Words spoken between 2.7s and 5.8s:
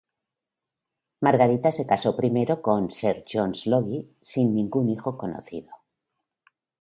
Sir John Logie, sin ningún hijo conocido.